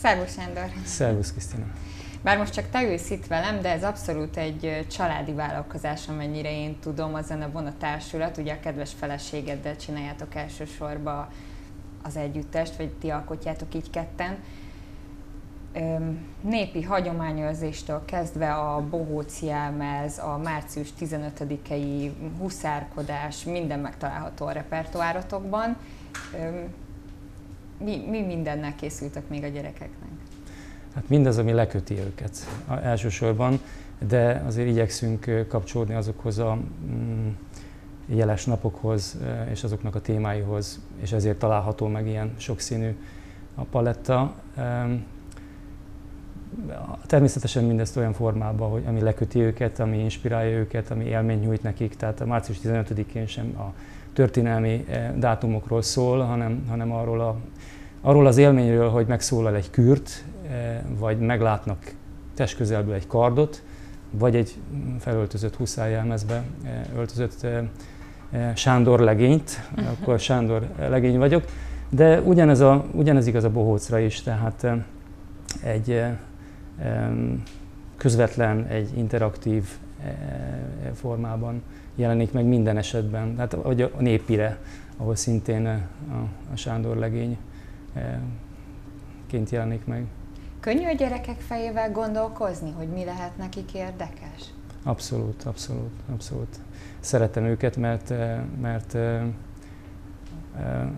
Szervusz 0.00 0.34
Sándor! 0.34 0.70
Szervusz 0.84 1.30
Krisztina! 1.30 1.64
Bár 2.22 2.38
most 2.38 2.52
csak 2.52 2.70
te 2.70 2.82
ülsz 2.82 3.10
itt 3.10 3.26
velem, 3.26 3.60
de 3.60 3.70
ez 3.70 3.84
abszolút 3.84 4.36
egy 4.36 4.86
családi 4.90 5.32
vállalkozás, 5.32 6.08
amennyire 6.08 6.52
én 6.52 6.78
tudom, 6.78 7.14
a 7.14 7.22
Zenebona 7.22 7.72
Társulat, 7.78 8.36
ugye 8.36 8.52
a 8.52 8.60
kedves 8.60 8.92
feleségeddel 8.98 9.76
csináljátok 9.76 10.34
elsősorban 10.34 11.28
az 12.02 12.16
együttest, 12.16 12.76
vagy 12.76 12.88
ti 12.88 13.10
alkotjátok 13.10 13.74
így 13.74 13.90
ketten. 13.90 14.36
Népi 16.40 16.82
hagyományőrzéstől 16.82 18.04
kezdve 18.04 18.54
a 18.54 18.88
bohóc 18.88 19.42
jelmez, 19.42 20.18
a 20.18 20.40
március 20.44 20.88
15-i 21.00 22.10
huszárkodás, 22.38 23.44
minden 23.44 23.80
megtalálható 23.80 24.46
a 24.46 24.52
repertoárotokban. 24.52 25.76
Mi, 27.84 28.04
mi 28.08 28.20
mindennel 28.20 28.74
készültek 28.74 29.28
még 29.28 29.44
a 29.44 29.48
gyerekeknek? 29.48 30.08
Hát 30.94 31.08
mindaz, 31.08 31.38
ami 31.38 31.52
leköti 31.52 31.98
őket 31.98 32.36
elsősorban, 32.82 33.60
de 34.08 34.42
azért 34.46 34.68
igyekszünk 34.68 35.46
kapcsolódni 35.48 35.94
azokhoz 35.94 36.38
a 36.38 36.58
mm, 36.84 37.28
jeles 38.06 38.44
napokhoz 38.44 39.18
és 39.50 39.64
azoknak 39.64 39.94
a 39.94 40.00
témáihoz, 40.00 40.80
és 41.00 41.12
ezért 41.12 41.38
található 41.38 41.86
meg 41.86 42.06
ilyen 42.06 42.34
sokszínű 42.36 42.96
a 43.54 43.62
paletta. 43.62 44.34
Természetesen 47.06 47.64
mindezt 47.64 47.96
olyan 47.96 48.12
formában, 48.12 48.70
hogy 48.70 48.82
ami 48.86 49.00
leköti 49.00 49.40
őket, 49.40 49.78
ami 49.78 49.98
inspirálja 49.98 50.56
őket, 50.56 50.90
ami 50.90 51.04
élményt 51.04 51.42
nyújt 51.42 51.62
nekik. 51.62 51.96
Tehát 51.96 52.20
a 52.20 52.26
március 52.26 52.58
15-én 52.64 53.26
sem 53.26 53.58
a 53.58 53.74
történelmi 54.12 54.84
dátumokról 55.16 55.82
szól, 55.82 56.20
hanem, 56.20 56.64
hanem 56.68 56.92
arról, 56.92 57.20
a, 57.20 57.36
arról 58.00 58.26
az 58.26 58.36
élményről, 58.36 58.88
hogy 58.88 59.06
megszólal 59.06 59.54
egy 59.54 59.70
kürt, 59.70 60.24
vagy 60.98 61.18
meglátnak 61.18 61.94
testközelből 62.34 62.94
egy 62.94 63.06
kardot, 63.06 63.62
vagy 64.10 64.36
egy 64.36 64.54
felöltözött 64.98 65.56
huszájjelmezbe 65.56 66.42
öltözött 66.96 67.46
Sándor 68.54 69.00
legényt, 69.00 69.70
akkor 69.90 70.18
Sándor 70.18 70.68
legény 70.78 71.18
vagyok, 71.18 71.44
de 71.88 72.20
ugyanez, 72.20 72.60
a, 72.60 72.84
ugyanez 72.92 73.26
igaz 73.26 73.44
a 73.44 73.50
bohócra 73.50 73.98
is, 73.98 74.22
tehát 74.22 74.66
egy 75.62 76.02
közvetlen, 77.96 78.66
egy 78.66 78.98
interaktív 78.98 79.64
formában 80.94 81.62
jelenik 81.94 82.32
meg 82.32 82.44
minden 82.44 82.76
esetben, 82.76 83.34
tehát 83.34 83.52
vagy 83.52 83.82
a 83.82 83.90
népire, 83.98 84.58
ahol 84.96 85.16
szintén 85.16 85.66
a, 85.66 86.52
a 86.52 86.56
Sándor 86.56 86.96
legény 86.96 87.38
ként 89.26 89.50
jelenik 89.50 89.84
meg. 89.84 90.06
Könnyű 90.60 90.86
a 90.86 90.92
gyerekek 90.92 91.40
fejével 91.40 91.90
gondolkozni, 91.90 92.72
hogy 92.76 92.88
mi 92.88 93.04
lehet 93.04 93.36
nekik 93.36 93.74
érdekes? 93.74 94.42
Abszolút, 94.82 95.42
abszolút, 95.42 95.90
abszolút. 96.12 96.60
Szeretem 97.00 97.44
őket, 97.44 97.76
mert, 97.76 98.12
mert 98.60 98.96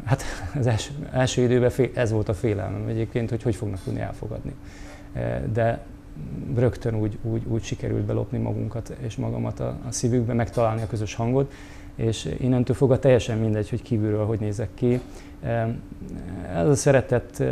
hát 0.04 0.22
az 0.58 0.66
első, 0.66 0.92
első 1.12 1.42
időben 1.42 1.70
ez 1.94 2.10
volt 2.10 2.28
a 2.28 2.34
félelmem 2.34 2.88
egyébként, 2.88 3.30
hogy 3.30 3.42
hogy 3.42 3.54
fognak 3.54 3.82
tudni 3.82 4.00
elfogadni. 4.00 4.54
De 5.52 5.84
rögtön 6.54 6.94
úgy, 6.94 7.18
úgy, 7.22 7.42
úgy 7.46 7.62
sikerült 7.62 8.04
belopni 8.04 8.38
magunkat 8.38 8.96
és 9.00 9.16
magamat 9.16 9.60
a, 9.60 9.78
a 9.88 9.92
szívükbe, 9.92 10.32
megtalálni 10.32 10.82
a 10.82 10.86
közös 10.86 11.14
hangot, 11.14 11.52
és 11.94 12.34
innentől 12.40 12.76
fogva 12.76 12.98
teljesen 12.98 13.38
mindegy, 13.38 13.70
hogy 13.70 13.82
kívülről 13.82 14.26
hogy 14.26 14.40
nézek 14.40 14.68
ki. 14.74 15.00
Ez 16.54 16.68
a 16.68 16.74
szeretett 16.74 17.42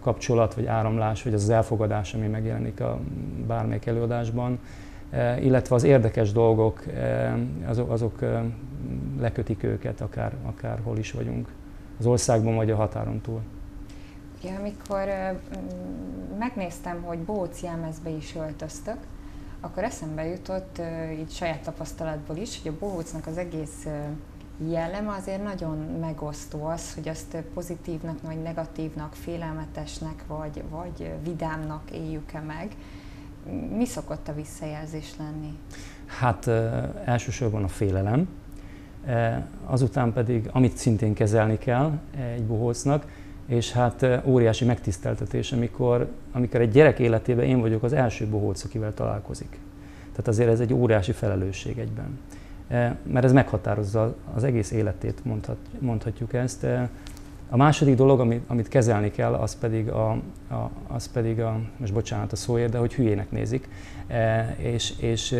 kapcsolat, 0.00 0.54
vagy 0.54 0.66
áramlás, 0.66 1.22
vagy 1.22 1.34
az, 1.34 1.42
az 1.42 1.50
elfogadás, 1.50 2.14
ami 2.14 2.26
megjelenik 2.26 2.80
a 2.80 3.00
bármelyik 3.46 3.86
előadásban, 3.86 4.58
illetve 5.40 5.74
az 5.74 5.84
érdekes 5.84 6.32
dolgok, 6.32 6.82
azok, 7.66 7.90
azok 7.90 8.18
lekötik 9.20 9.62
őket, 9.62 10.00
akár, 10.00 10.32
akár 10.42 10.78
hol 10.82 10.98
is 10.98 11.12
vagyunk, 11.12 11.48
az 11.98 12.06
országban 12.06 12.54
vagy 12.54 12.70
a 12.70 12.76
határon 12.76 13.20
túl. 13.20 13.40
Ja, 14.42 14.58
amikor 14.58 15.08
megnéztem, 16.38 17.02
hogy 17.02 17.18
Bóc 17.18 17.62
jelmezbe 17.62 18.10
is 18.10 18.34
öltöztök, 18.34 18.96
akkor 19.60 19.82
eszembe 19.82 20.26
jutott 20.26 20.80
így 21.18 21.30
saját 21.30 21.62
tapasztalatból 21.62 22.36
is, 22.36 22.62
hogy 22.62 22.72
a 22.72 22.78
bohócnak 22.78 23.26
az 23.26 23.38
egész 23.38 23.86
jelleme 24.68 25.12
azért 25.12 25.42
nagyon 25.42 25.76
megosztó 26.00 26.64
az, 26.64 26.94
hogy 26.94 27.08
azt 27.08 27.36
pozitívnak, 27.54 28.22
vagy 28.22 28.42
negatívnak, 28.42 29.14
félelmetesnek, 29.14 30.24
vagy, 30.26 30.62
vagy 30.70 31.12
vidámnak 31.24 31.90
éljük-e 31.90 32.40
meg. 32.40 32.76
Mi 33.76 33.84
szokott 33.84 34.28
a 34.28 34.34
visszajelzés 34.34 35.16
lenni? 35.18 35.58
Hát 36.06 36.46
elsősorban 37.04 37.64
a 37.64 37.68
félelem, 37.68 38.28
azután 39.66 40.12
pedig, 40.12 40.48
amit 40.52 40.76
szintén 40.76 41.14
kezelni 41.14 41.58
kell 41.58 41.98
egy 42.34 42.44
bohócnak, 42.44 43.06
és 43.46 43.72
hát 43.72 44.06
óriási 44.24 44.64
megtiszteltetés, 44.64 45.52
amikor, 45.52 46.08
amikor 46.32 46.60
egy 46.60 46.70
gyerek 46.70 46.98
életében 46.98 47.44
én 47.44 47.60
vagyok 47.60 47.82
az 47.82 47.92
első 47.92 48.26
bohóc, 48.26 48.64
akivel 48.64 48.94
találkozik. 48.94 49.58
Tehát 50.10 50.28
azért 50.28 50.50
ez 50.50 50.60
egy 50.60 50.72
óriási 50.72 51.12
felelősség 51.12 51.78
egyben. 51.78 52.18
Mert 53.02 53.24
ez 53.24 53.32
meghatározza 53.32 54.14
az 54.34 54.44
egész 54.44 54.70
életét, 54.70 55.24
mondhat, 55.24 55.56
mondhatjuk 55.78 56.32
ezt. 56.32 56.66
A 57.48 57.56
második 57.56 57.94
dolog, 57.94 58.20
amit, 58.20 58.42
amit 58.46 58.68
kezelni 58.68 59.10
kell, 59.10 59.34
az 59.34 59.58
pedig, 59.58 59.88
a, 59.88 60.10
a, 60.48 60.70
az 60.88 61.12
pedig 61.12 61.40
a, 61.40 61.60
most 61.76 61.92
bocsánat 61.92 62.32
a 62.32 62.36
szóért, 62.36 62.72
de 62.72 62.78
hogy 62.78 62.94
hülyének 62.94 63.30
nézik. 63.30 63.68
És, 64.56 64.92
és 64.98 65.36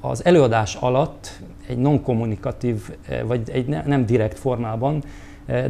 az 0.00 0.24
előadás 0.24 0.74
alatt 0.74 1.40
egy 1.66 1.78
non-kommunikatív, 1.78 2.90
vagy 3.26 3.50
egy 3.50 3.66
nem 3.66 4.06
direkt 4.06 4.38
formában 4.38 5.02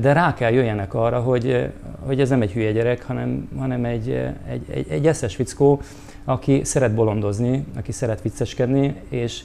de 0.01 0.13
rá 0.13 0.35
kell 0.35 0.53
jöjjenek 0.53 0.95
arra, 0.95 1.21
hogy, 1.21 1.73
hogy 2.07 2.21
ez 2.21 2.29
nem 2.29 2.43
egy 2.43 2.53
hülye 2.53 2.73
gyerek, 2.73 3.03
hanem, 3.03 3.49
hanem 3.59 3.85
egy, 3.85 4.11
egy, 4.49 4.63
egy, 4.71 4.87
egy 4.89 5.07
eszes 5.07 5.35
fickó, 5.35 5.81
aki 6.25 6.65
szeret 6.65 6.95
bolondozni, 6.95 7.65
aki 7.77 7.93
szeret 7.93 8.23
vicceskedni, 8.23 8.95
és, 9.09 9.43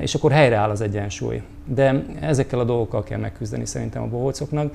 és 0.00 0.14
akkor 0.14 0.30
helyreáll 0.32 0.70
az 0.70 0.80
egyensúly. 0.80 1.42
De 1.64 2.04
ezekkel 2.20 2.58
a 2.58 2.64
dolgokkal 2.64 3.02
kell 3.02 3.18
megküzdeni 3.18 3.66
szerintem 3.66 4.02
a 4.02 4.06
bohócoknak, 4.06 4.72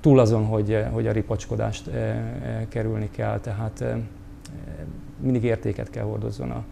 túl 0.00 0.18
azon, 0.18 0.44
hogy, 0.44 0.84
hogy 0.90 1.06
a 1.06 1.12
ripacskodást 1.12 1.90
kerülni 2.68 3.10
kell, 3.10 3.40
tehát 3.40 3.84
mindig 5.20 5.44
értéket 5.44 5.90
kell 5.90 6.04
hordozzon 6.04 6.50
a, 6.50 6.64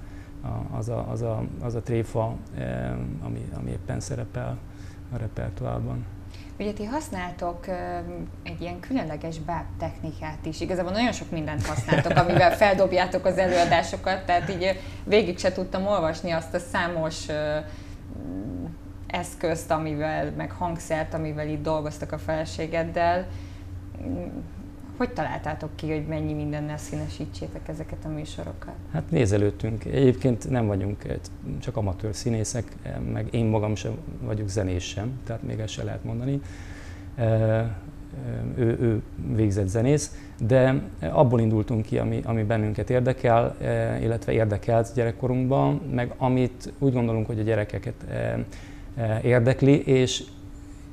a, 0.47 0.77
az, 0.77 0.89
a, 0.89 1.07
az, 1.11 1.23
a, 1.23 1.43
az 1.61 1.75
a 1.75 1.81
tréfa, 1.81 2.37
ami, 3.23 3.49
ami 3.59 3.71
éppen 3.71 4.01
szerepel 4.01 4.59
a 5.13 5.17
repertoárban. 5.17 6.05
Ugye 6.59 6.73
ti 6.73 6.85
használtok 6.85 7.67
egy 8.43 8.61
ilyen 8.61 8.81
különleges 8.81 9.39
báb 9.39 9.65
technikát 9.79 10.47
is. 10.47 10.61
Igazából 10.61 10.93
nagyon 10.93 11.13
sok 11.13 11.31
mindent 11.31 11.67
használtok, 11.67 12.17
amivel 12.17 12.57
feldobjátok 12.65 13.25
az 13.25 13.39
előadásokat, 13.39 14.25
tehát 14.25 14.51
így 14.51 14.81
végig 15.05 15.39
se 15.39 15.53
tudtam 15.53 15.87
olvasni 15.87 16.31
azt 16.31 16.55
a 16.55 16.59
számos 16.59 17.27
eszközt, 19.07 19.71
amivel, 19.71 20.31
meg 20.37 20.51
hangszert, 20.51 21.15
amivel 21.15 21.49
itt 21.49 21.63
dolgoztak 21.63 22.13
a 22.13 22.19
feleségeddel. 22.19 23.27
Hogy 24.97 25.11
találtátok 25.11 25.77
ki, 25.77 25.91
hogy 25.91 26.07
mennyi 26.07 26.33
mindennel 26.33 26.77
színesítsétek 26.77 27.69
ezeket 27.69 28.05
a 28.05 28.09
műsorokat? 28.09 28.75
Hát 28.93 29.11
nézelődtünk. 29.11 29.85
Egyébként 29.85 30.51
nem 30.51 30.67
vagyunk 30.67 31.03
csak 31.61 31.77
amatőr 31.77 32.15
színészek, 32.15 32.77
meg 33.13 33.27
én 33.31 33.45
magam 33.45 33.75
sem 33.75 33.93
vagyok 34.23 34.49
zenés 34.49 34.85
sem, 34.85 35.21
tehát 35.27 35.43
még 35.43 35.59
ezt 35.59 35.73
se 35.73 35.85
lehet 35.85 36.05
mondani. 36.05 36.41
Ő, 38.57 38.79
ő 38.81 39.03
végzett 39.35 39.67
zenész, 39.69 40.19
de 40.39 40.83
abból 41.01 41.41
indultunk 41.41 41.85
ki, 41.85 41.99
ami, 41.99 42.21
ami 42.25 42.43
bennünket 42.43 42.91
érdekel, 42.91 43.57
illetve 44.01 44.33
érdekelt 44.33 44.95
gyerekkorunkban, 44.95 45.81
meg 45.95 46.15
amit 46.17 46.73
úgy 46.79 46.93
gondolunk, 46.93 47.27
hogy 47.27 47.39
a 47.39 47.43
gyerekeket 47.43 47.95
érdekli, 49.23 49.83
és, 49.85 50.25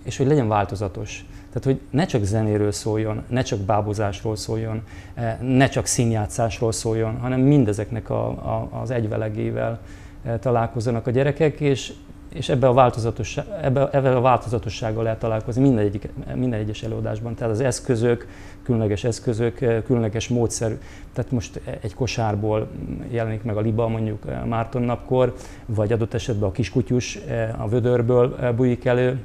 és 0.04 0.18
hogy 0.18 0.28
legyen 0.28 0.48
változatos. 0.48 1.26
Tehát, 1.52 1.64
hogy 1.64 1.80
ne 1.90 2.06
csak 2.06 2.24
zenéről 2.24 2.72
szóljon, 2.72 3.24
ne 3.28 3.42
csak 3.42 3.60
bábozásról 3.60 4.36
szóljon, 4.36 4.82
eh, 5.14 5.38
ne 5.42 5.68
csak 5.68 5.86
színjátszásról 5.86 6.72
szóljon, 6.72 7.18
hanem 7.18 7.40
mindezeknek 7.40 8.10
a, 8.10 8.28
a, 8.28 8.70
az 8.82 8.92
egyvelegével 8.92 9.80
eh, 10.24 10.38
találkozzanak 10.40 11.08
a 11.08 11.12
gyerekek, 11.12 11.60
és, 11.60 11.94
és 12.34 12.50
ebbe 12.50 12.68
a, 12.68 12.74
változatos, 12.74 13.38
ebbe, 13.62 13.90
ebbe 13.92 14.16
a 14.16 14.22
változatossággal 14.22 15.04
lehet 15.04 15.20
találkozni 15.20 15.62
minden, 15.62 15.86
egyik, 15.86 16.10
minden 16.36 16.60
egyes 16.60 16.84
előadásban. 16.84 17.36
Tehát 17.36 17.54
az 17.54 17.60
eszközök, 17.60 18.28
különleges 18.64 19.04
eszközök, 19.04 19.62
eh, 19.62 19.82
különleges 19.86 20.28
módszer. 20.28 20.78
Tehát 21.14 21.32
most 21.32 21.62
egy 21.82 21.94
kosárból 21.94 22.68
jelenik 23.10 23.44
meg 23.44 23.58
a 23.58 23.62
liba 23.62 23.88
mondjuk 23.88 24.46
Márton 24.46 24.82
napkor, 24.82 25.36
vagy 25.66 25.92
adott 25.92 26.14
esetben 26.14 26.50
a 26.50 26.52
kiskutyus 26.52 27.20
a 27.58 27.68
vödörből 27.68 28.54
bújik 28.56 28.86
elő, 28.86 29.20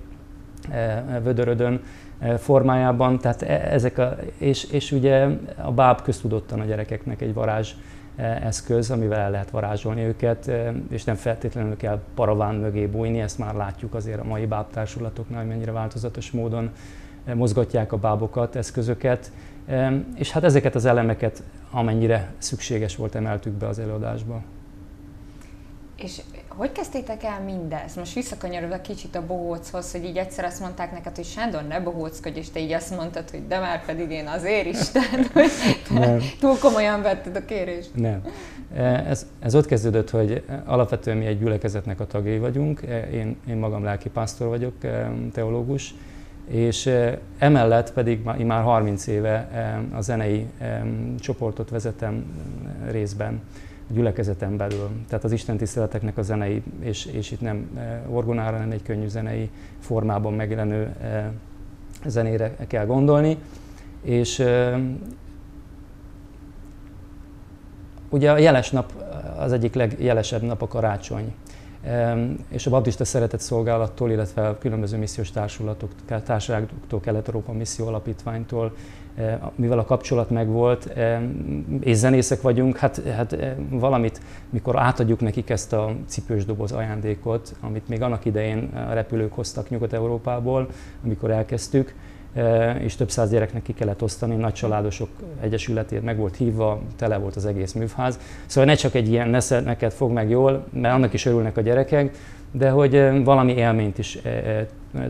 vödörödön, 1.22 1.80
formájában, 2.38 3.18
tehát 3.18 3.42
e, 3.42 3.68
ezek 3.72 3.98
a, 3.98 4.16
és, 4.38 4.64
és 4.64 4.92
ugye 4.92 5.26
a 5.62 5.72
báb 5.72 6.02
köztudottan 6.02 6.60
a 6.60 6.64
gyerekeknek 6.64 7.20
egy 7.20 7.34
varázs 7.34 7.74
eszköz, 8.42 8.90
amivel 8.90 9.18
el 9.18 9.30
lehet 9.30 9.50
varázsolni 9.50 10.02
őket, 10.02 10.50
és 10.88 11.04
nem 11.04 11.14
feltétlenül 11.14 11.76
kell 11.76 12.00
paraván 12.14 12.54
mögé 12.54 12.86
bújni, 12.86 13.20
ezt 13.20 13.38
már 13.38 13.54
látjuk 13.54 13.94
azért 13.94 14.20
a 14.20 14.24
mai 14.24 14.46
bábtársulatoknál, 14.46 15.38
hogy 15.38 15.48
mennyire 15.48 15.72
változatos 15.72 16.30
módon 16.30 16.70
mozgatják 17.34 17.92
a 17.92 17.96
bábokat, 17.96 18.56
eszközöket, 18.56 19.32
és 20.14 20.30
hát 20.30 20.44
ezeket 20.44 20.74
az 20.74 20.84
elemeket, 20.84 21.42
amennyire 21.70 22.32
szükséges 22.38 22.96
volt, 22.96 23.14
emeltük 23.14 23.52
be 23.52 23.66
az 23.66 23.78
előadásba. 23.78 24.42
És 25.96 26.20
hogy 26.48 26.72
kezdtétek 26.72 27.22
el 27.22 27.40
mindezt? 27.40 27.96
Most 27.96 28.14
visszakanyarodva 28.14 28.80
kicsit 28.80 29.14
a 29.14 29.26
bohóchoz, 29.26 29.92
hogy 29.92 30.04
így 30.04 30.16
egyszer 30.16 30.44
azt 30.44 30.60
mondták 30.60 30.92
neked, 30.92 31.16
hogy 31.16 31.24
Sándor, 31.24 31.62
ne 31.62 31.80
bohóckodj, 31.80 32.38
és 32.38 32.50
te 32.50 32.60
így 32.60 32.72
azt 32.72 32.96
mondtad, 32.96 33.30
hogy 33.30 33.46
de 33.46 33.58
már 33.58 33.84
pedig 33.84 34.10
én 34.10 34.26
azért 34.26 34.66
Isten, 34.66 35.02
hogy 35.32 35.50
túl 36.40 36.58
komolyan 36.58 37.02
vetted 37.02 37.36
a 37.36 37.44
kérést. 37.44 37.90
Nem. 37.94 38.22
Ez, 39.06 39.26
ez 39.40 39.54
ott 39.54 39.66
kezdődött, 39.66 40.10
hogy 40.10 40.44
alapvetően 40.64 41.16
mi 41.16 41.26
egy 41.26 41.38
gyülekezetnek 41.38 42.00
a 42.00 42.06
tagjai 42.06 42.38
vagyunk. 42.38 42.80
Én, 43.12 43.36
én 43.48 43.56
magam 43.56 43.84
lelkipásztor 43.84 44.48
vagyok, 44.48 44.74
teológus, 45.32 45.94
és 46.48 46.90
emellett 47.38 47.92
pedig 47.92 48.20
én 48.38 48.46
már 48.46 48.62
30 48.62 49.06
éve 49.06 49.48
a 49.94 50.00
zenei 50.00 50.46
csoportot 51.20 51.70
vezetem 51.70 52.24
részben 52.90 53.42
gyülekezeten 53.88 54.56
belül. 54.56 54.90
Tehát 55.08 55.24
az 55.24 55.32
Isten 55.32 55.56
tiszteleteknek 55.56 56.18
a 56.18 56.22
zenei, 56.22 56.62
és, 56.80 57.06
és 57.06 57.30
itt 57.30 57.40
nem 57.40 57.78
orgonára, 58.08 58.56
hanem 58.56 58.70
egy 58.70 58.82
könnyű 58.82 59.06
zenei 59.06 59.50
formában 59.78 60.32
megjelenő 60.32 60.94
zenére 62.06 62.56
kell 62.66 62.86
gondolni. 62.86 63.38
És 64.02 64.44
ugye 68.08 68.30
a 68.32 68.38
jeles 68.38 68.70
nap 68.70 68.92
az 69.38 69.52
egyik 69.52 69.74
legjelesebb 69.74 70.42
nap 70.42 70.62
a 70.62 70.68
karácsony 70.68 71.34
és 72.48 72.66
a 72.66 72.70
baptista 72.70 73.04
szeretett 73.04 73.40
szolgálattól, 73.40 74.10
illetve 74.10 74.48
a 74.48 74.58
különböző 74.58 74.96
missziós 74.96 75.30
társulatok, 75.30 75.90
társaságoktól, 76.24 77.00
Kelet-Európa 77.00 77.52
Misszió 77.52 77.86
Alapítványtól, 77.86 78.72
mivel 79.54 79.78
a 79.78 79.84
kapcsolat 79.84 80.30
megvolt, 80.30 80.92
és 81.80 81.96
zenészek 81.96 82.40
vagyunk, 82.40 82.76
hát, 82.76 83.02
hát 83.16 83.36
valamit, 83.70 84.20
mikor 84.50 84.78
átadjuk 84.78 85.20
nekik 85.20 85.50
ezt 85.50 85.72
a 85.72 85.94
cipős 86.06 86.44
doboz 86.44 86.72
ajándékot, 86.72 87.54
amit 87.60 87.88
még 87.88 88.02
annak 88.02 88.24
idején 88.24 88.70
a 88.88 88.92
repülők 88.92 89.32
hoztak 89.32 89.70
Nyugat-Európából, 89.70 90.68
amikor 91.04 91.30
elkezdtük, 91.30 91.94
és 92.78 92.96
több 92.96 93.10
száz 93.10 93.30
gyereknek 93.30 93.62
ki 93.62 93.72
kellett 93.72 94.02
osztani, 94.02 94.36
nagy 94.36 94.52
családosok 94.52 95.08
egyesületét 95.40 96.02
meg 96.02 96.16
volt 96.16 96.36
hívva, 96.36 96.80
tele 96.96 97.16
volt 97.16 97.36
az 97.36 97.46
egész 97.46 97.72
művház. 97.72 98.18
Szóval 98.46 98.70
ne 98.70 98.76
csak 98.76 98.94
egy 98.94 99.08
ilyen 99.08 99.28
nesze 99.28 99.60
neked 99.60 99.92
fog 99.92 100.10
meg 100.10 100.30
jól, 100.30 100.66
mert 100.72 100.94
annak 100.94 101.12
is 101.12 101.26
örülnek 101.26 101.56
a 101.56 101.60
gyerekek, 101.60 102.16
de 102.50 102.70
hogy 102.70 103.24
valami 103.24 103.52
élményt 103.52 103.98
is 103.98 104.18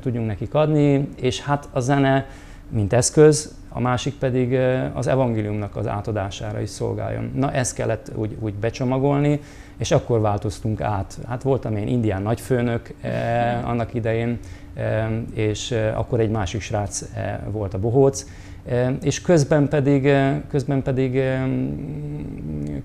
tudjunk 0.00 0.26
nekik 0.26 0.54
adni, 0.54 1.08
és 1.20 1.40
hát 1.40 1.68
a 1.72 1.80
zene, 1.80 2.26
mint 2.68 2.92
eszköz, 2.92 3.54
a 3.76 3.80
másik 3.80 4.14
pedig 4.14 4.58
az 4.94 5.06
evangéliumnak 5.06 5.76
az 5.76 5.86
átadására 5.86 6.60
is 6.60 6.68
szolgáljon. 6.68 7.30
Na 7.34 7.52
ezt 7.52 7.74
kellett 7.74 8.12
úgy, 8.14 8.36
úgy 8.40 8.54
becsomagolni, 8.54 9.40
és 9.78 9.90
akkor 9.90 10.20
változtunk 10.20 10.80
át. 10.80 11.18
Hát 11.28 11.42
voltam 11.42 11.76
én 11.76 11.88
indián 11.88 12.22
nagyfőnök 12.22 12.94
eh, 13.00 13.68
annak 13.68 13.94
idején, 13.94 14.38
eh, 14.74 15.08
és 15.34 15.74
akkor 15.94 16.20
egy 16.20 16.30
másik 16.30 16.60
srác 16.60 17.02
eh, 17.14 17.38
volt 17.50 17.74
a 17.74 17.78
bohóc, 17.78 18.26
eh, 18.64 18.92
és 19.02 19.20
közben 19.20 19.68
pedig, 19.68 20.06
eh, 20.06 20.36
közben 20.50 20.82
pedig 20.82 21.16
eh, 21.16 21.42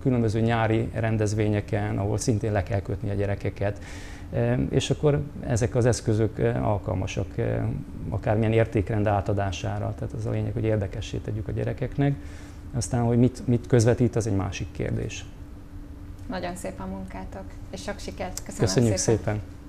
különböző 0.01 0.39
nyári 0.39 0.89
rendezvényeken, 0.94 1.97
ahol 1.97 2.17
szintén 2.17 2.51
le 2.51 2.63
kell 2.63 2.81
kötni 2.81 3.09
a 3.09 3.13
gyerekeket, 3.13 3.77
és 4.69 4.89
akkor 4.89 5.22
ezek 5.39 5.75
az 5.75 5.86
eszközök 5.86 6.39
eh, 6.39 6.68
alkalmasak 6.68 7.38
eh, 7.38 7.63
akármilyen 8.10 8.51
értékrend 8.51 9.07
átadására. 9.07 9.94
Tehát 9.98 10.13
az 10.13 10.25
a 10.25 10.30
lényeg, 10.30 10.54
hogy 10.54 10.63
érdekessé 10.63 11.18
tegyük 11.18 11.48
a 11.48 11.51
gyerekeknek. 11.51 12.16
Aztán, 12.74 13.04
hogy 13.04 13.18
mit, 13.18 13.48
mit 13.48 13.68
közvetít, 13.68 14.16
az 14.16 14.28
egy 14.28 14.36
másik 14.36 14.68
kérdés. 14.72 15.25
Nagyon 16.30 16.56
szép 16.56 16.80
a 16.80 16.86
munkátok, 16.86 17.44
és 17.72 17.81
sok 17.81 18.00
sikert. 18.00 18.44
Köszönöm 18.44 18.68
Köszönjük 18.68 18.98
szépen. 18.98 19.18
szépen. 19.24 19.60